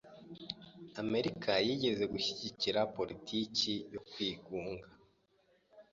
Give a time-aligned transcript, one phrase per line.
[1.03, 4.87] Amerika yigeze gushigikira politiki yo kwigunga.